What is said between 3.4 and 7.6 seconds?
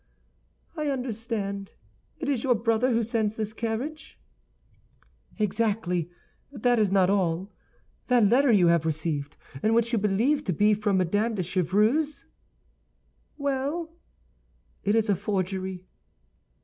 carriage." "Exactly; but that is not all.